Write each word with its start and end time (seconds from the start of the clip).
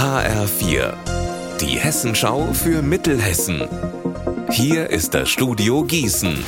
HR4, 0.00 0.94
die 1.60 1.78
Hessenschau 1.78 2.54
für 2.54 2.80
Mittelhessen. 2.80 3.68
Hier 4.50 4.88
ist 4.88 5.12
das 5.12 5.28
Studio 5.28 5.84
Gießen. 5.84 6.42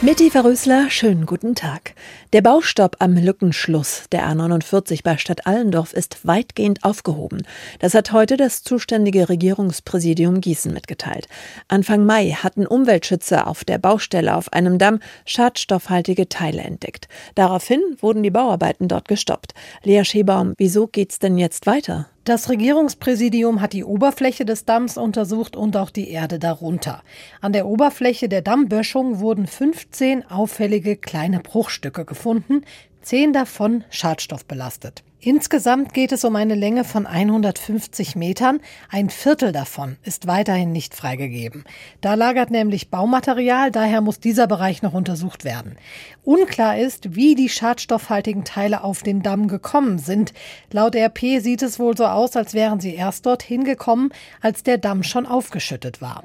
Mitti 0.00 0.30
Verrösler, 0.30 0.88
schönen 0.88 1.26
guten 1.26 1.54
Tag. 1.54 1.92
Der 2.32 2.40
Baustopp 2.40 2.96
am 3.00 3.18
Lückenschluss 3.18 4.04
der 4.10 4.26
A49 4.26 5.02
bei 5.04 5.18
Stadt 5.18 5.46
Allendorf 5.46 5.92
ist 5.92 6.26
weitgehend 6.26 6.82
aufgehoben. 6.82 7.42
Das 7.78 7.92
hat 7.92 8.12
heute 8.12 8.38
das 8.38 8.62
zuständige 8.62 9.28
Regierungspräsidium 9.28 10.40
Gießen 10.40 10.72
mitgeteilt. 10.72 11.28
Anfang 11.68 12.06
Mai 12.06 12.30
hatten 12.30 12.66
Umweltschützer 12.66 13.48
auf 13.48 13.66
der 13.66 13.76
Baustelle 13.76 14.34
auf 14.34 14.50
einem 14.54 14.78
Damm 14.78 15.00
schadstoffhaltige 15.26 16.30
Teile 16.30 16.62
entdeckt. 16.62 17.06
Daraufhin 17.34 17.82
wurden 17.98 18.22
die 18.22 18.30
Bauarbeiten 18.30 18.88
dort 18.88 19.08
gestoppt. 19.08 19.52
Lea 19.82 20.04
Schebaum, 20.04 20.54
wieso 20.56 20.86
geht's 20.86 21.18
denn 21.18 21.36
jetzt 21.36 21.66
weiter? 21.66 22.08
Das 22.30 22.48
Regierungspräsidium 22.48 23.60
hat 23.60 23.72
die 23.72 23.82
Oberfläche 23.82 24.44
des 24.44 24.64
Damms 24.64 24.96
untersucht 24.96 25.56
und 25.56 25.76
auch 25.76 25.90
die 25.90 26.10
Erde 26.10 26.38
darunter. 26.38 27.02
An 27.40 27.52
der 27.52 27.66
Oberfläche 27.66 28.28
der 28.28 28.40
Dammböschung 28.40 29.18
wurden 29.18 29.48
15 29.48 30.30
auffällige 30.30 30.96
kleine 30.96 31.40
Bruchstücke 31.40 32.04
gefunden, 32.04 32.64
zehn 33.02 33.32
davon 33.32 33.82
schadstoffbelastet. 33.90 35.02
Insgesamt 35.22 35.92
geht 35.92 36.12
es 36.12 36.24
um 36.24 36.34
eine 36.34 36.54
Länge 36.54 36.82
von 36.82 37.06
150 37.06 38.16
Metern. 38.16 38.60
Ein 38.88 39.10
Viertel 39.10 39.52
davon 39.52 39.98
ist 40.02 40.26
weiterhin 40.26 40.72
nicht 40.72 40.94
freigegeben. 40.94 41.64
Da 42.00 42.14
lagert 42.14 42.50
nämlich 42.50 42.88
Baumaterial, 42.88 43.70
daher 43.70 44.00
muss 44.00 44.18
dieser 44.20 44.46
Bereich 44.46 44.80
noch 44.80 44.94
untersucht 44.94 45.44
werden. 45.44 45.76
Unklar 46.24 46.78
ist, 46.78 47.14
wie 47.16 47.34
die 47.34 47.50
schadstoffhaltigen 47.50 48.44
Teile 48.44 48.82
auf 48.82 49.02
den 49.02 49.22
Damm 49.22 49.46
gekommen 49.46 49.98
sind. 49.98 50.32
Laut 50.72 50.96
RP 50.96 51.40
sieht 51.40 51.60
es 51.60 51.78
wohl 51.78 51.94
so 51.94 52.06
aus, 52.06 52.34
als 52.34 52.54
wären 52.54 52.80
sie 52.80 52.94
erst 52.94 53.26
dorthin 53.26 53.64
gekommen, 53.64 54.12
als 54.40 54.62
der 54.62 54.78
Damm 54.78 55.02
schon 55.02 55.26
aufgeschüttet 55.26 56.00
war. 56.00 56.24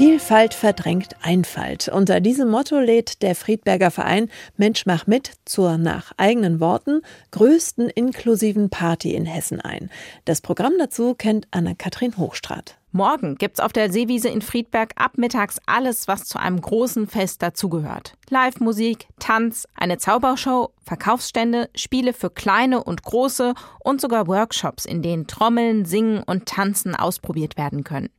Vielfalt 0.00 0.54
verdrängt 0.54 1.14
Einfalt. 1.20 1.88
Unter 1.88 2.20
diesem 2.20 2.48
Motto 2.48 2.78
lädt 2.78 3.20
der 3.20 3.34
Friedberger 3.34 3.90
Verein 3.90 4.30
Mensch 4.56 4.86
mach 4.86 5.06
mit 5.06 5.32
zur 5.44 5.76
nach 5.76 6.12
eigenen 6.16 6.58
Worten 6.58 7.02
größten 7.32 7.90
inklusiven 7.90 8.70
Party 8.70 9.14
in 9.14 9.26
Hessen 9.26 9.60
ein. 9.60 9.90
Das 10.24 10.40
Programm 10.40 10.72
dazu 10.78 11.14
kennt 11.14 11.48
Anne-Kathrin 11.50 12.16
Hochstrat. 12.16 12.79
Morgen 12.92 13.36
gibt's 13.36 13.60
auf 13.60 13.72
der 13.72 13.92
Seewiese 13.92 14.28
in 14.28 14.42
Friedberg 14.42 14.94
ab 14.96 15.12
mittags 15.16 15.60
alles, 15.66 16.08
was 16.08 16.24
zu 16.24 16.40
einem 16.40 16.60
großen 16.60 17.06
Fest 17.06 17.40
dazugehört. 17.40 18.14
Live-Musik, 18.30 19.06
Tanz, 19.20 19.68
eine 19.74 19.98
Zaubershow, 19.98 20.72
Verkaufsstände, 20.82 21.70
Spiele 21.76 22.12
für 22.12 22.30
kleine 22.30 22.82
und 22.82 23.04
große 23.04 23.54
und 23.84 24.00
sogar 24.00 24.26
Workshops, 24.26 24.86
in 24.86 25.02
denen 25.02 25.28
Trommeln, 25.28 25.84
Singen 25.84 26.24
und 26.24 26.46
Tanzen 26.46 26.96
ausprobiert 26.96 27.56
werden 27.56 27.84
können. 27.84 28.10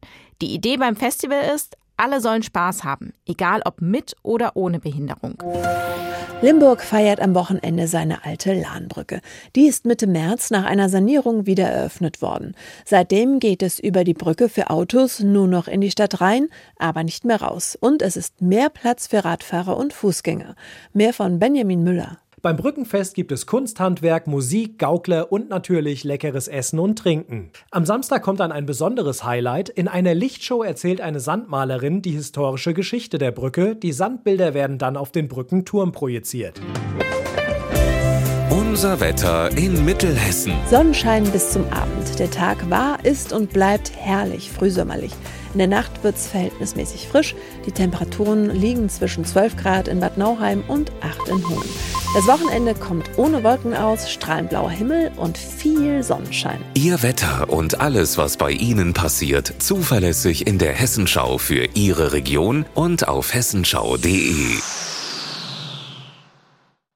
Die 0.41 0.53
Idee 0.53 0.77
beim 0.77 0.95
Festival 0.95 1.53
ist, 1.53 1.77
alle 2.01 2.19
sollen 2.19 2.43
Spaß 2.43 2.83
haben, 2.83 3.13
egal 3.27 3.61
ob 3.63 3.79
mit 3.79 4.15
oder 4.23 4.55
ohne 4.55 4.79
Behinderung. 4.79 5.35
Limburg 6.41 6.81
feiert 6.81 7.19
am 7.19 7.35
Wochenende 7.35 7.87
seine 7.87 8.25
alte 8.25 8.59
Lahnbrücke. 8.59 9.21
Die 9.55 9.67
ist 9.67 9.85
Mitte 9.85 10.07
März 10.07 10.49
nach 10.49 10.65
einer 10.65 10.89
Sanierung 10.89 11.45
wieder 11.45 11.67
eröffnet 11.67 12.23
worden. 12.23 12.55
Seitdem 12.83 13.39
geht 13.39 13.61
es 13.61 13.79
über 13.79 14.03
die 14.03 14.15
Brücke 14.15 14.49
für 14.49 14.71
Autos 14.71 15.19
nur 15.19 15.47
noch 15.47 15.67
in 15.67 15.81
die 15.81 15.91
Stadt 15.91 16.19
rein, 16.19 16.47
aber 16.77 17.03
nicht 17.03 17.25
mehr 17.25 17.43
raus. 17.43 17.77
Und 17.79 18.01
es 18.01 18.17
ist 18.17 18.41
mehr 18.41 18.69
Platz 18.69 19.05
für 19.05 19.23
Radfahrer 19.23 19.77
und 19.77 19.93
Fußgänger. 19.93 20.55
Mehr 20.93 21.13
von 21.13 21.37
Benjamin 21.37 21.83
Müller. 21.83 22.17
Beim 22.41 22.57
Brückenfest 22.57 23.13
gibt 23.13 23.31
es 23.31 23.45
Kunsthandwerk, 23.45 24.25
Musik, 24.25 24.79
Gaukler 24.79 25.31
und 25.31 25.49
natürlich 25.49 26.03
leckeres 26.03 26.47
Essen 26.47 26.79
und 26.79 26.97
Trinken. 26.97 27.51
Am 27.69 27.85
Samstag 27.85 28.23
kommt 28.23 28.39
dann 28.39 28.51
ein 28.51 28.65
besonderes 28.65 29.23
Highlight. 29.23 29.69
In 29.69 29.87
einer 29.87 30.15
Lichtshow 30.15 30.63
erzählt 30.63 31.01
eine 31.01 31.19
Sandmalerin 31.19 32.01
die 32.01 32.13
historische 32.13 32.73
Geschichte 32.73 33.19
der 33.19 33.29
Brücke. 33.29 33.75
Die 33.75 33.91
Sandbilder 33.91 34.55
werden 34.55 34.79
dann 34.79 34.97
auf 34.97 35.11
den 35.11 35.27
Brückenturm 35.27 35.91
projiziert. 35.91 36.59
Unser 38.49 38.99
Wetter 38.99 39.55
in 39.55 39.85
Mittelhessen. 39.85 40.53
Sonnenschein 40.67 41.25
bis 41.25 41.51
zum 41.51 41.67
Abend. 41.71 42.17
Der 42.17 42.31
Tag 42.31 42.71
war, 42.71 43.05
ist 43.05 43.33
und 43.33 43.53
bleibt 43.53 43.91
herrlich 43.95 44.49
frühsommerlich. 44.49 45.11
In 45.53 45.59
der 45.59 45.67
Nacht 45.67 46.03
wird 46.03 46.15
es 46.15 46.27
verhältnismäßig 46.27 47.07
frisch. 47.07 47.35
Die 47.67 47.71
Temperaturen 47.71 48.49
liegen 48.49 48.89
zwischen 48.89 49.25
12 49.25 49.57
Grad 49.57 49.87
in 49.87 49.99
Bad 49.99 50.17
Nauheim 50.17 50.63
und 50.67 50.91
8 51.01 51.29
in 51.29 51.49
Hohen. 51.49 52.00
Das 52.13 52.27
Wochenende 52.27 52.75
kommt 52.75 53.09
ohne 53.15 53.41
Wolken 53.41 53.73
aus, 53.73 54.11
strahlend 54.11 54.49
blauer 54.49 54.69
Himmel 54.69 55.13
und 55.15 55.37
viel 55.37 56.03
Sonnenschein. 56.03 56.59
Ihr 56.73 57.01
Wetter 57.03 57.49
und 57.49 57.79
alles, 57.79 58.17
was 58.17 58.35
bei 58.35 58.51
Ihnen 58.51 58.93
passiert, 58.93 59.53
zuverlässig 59.59 60.45
in 60.45 60.57
der 60.57 60.73
Hessenschau 60.73 61.37
für 61.37 61.69
Ihre 61.73 62.11
Region 62.11 62.65
und 62.75 63.07
auf 63.07 63.33
hessenschau.de. 63.33 64.57